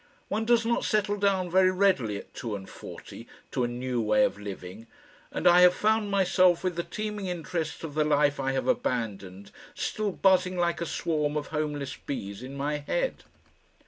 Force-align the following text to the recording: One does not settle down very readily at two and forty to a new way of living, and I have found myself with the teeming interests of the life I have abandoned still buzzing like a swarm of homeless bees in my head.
One 0.29 0.45
does 0.45 0.65
not 0.65 0.83
settle 0.83 1.15
down 1.17 1.51
very 1.51 1.69
readily 1.69 2.17
at 2.17 2.33
two 2.33 2.55
and 2.55 2.67
forty 2.67 3.27
to 3.51 3.63
a 3.63 3.67
new 3.67 4.01
way 4.01 4.23
of 4.25 4.39
living, 4.39 4.87
and 5.31 5.45
I 5.45 5.61
have 5.61 5.75
found 5.75 6.09
myself 6.09 6.63
with 6.63 6.75
the 6.75 6.81
teeming 6.81 7.27
interests 7.27 7.83
of 7.83 7.93
the 7.93 8.03
life 8.03 8.39
I 8.39 8.53
have 8.53 8.67
abandoned 8.67 9.51
still 9.75 10.11
buzzing 10.11 10.57
like 10.57 10.81
a 10.81 10.87
swarm 10.87 11.37
of 11.37 11.49
homeless 11.49 11.95
bees 11.97 12.41
in 12.41 12.57
my 12.57 12.77
head. 12.77 13.25